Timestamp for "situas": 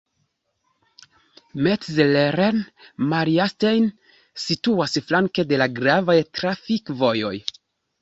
4.47-5.01